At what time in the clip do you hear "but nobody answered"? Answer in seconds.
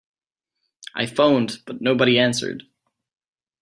1.67-2.63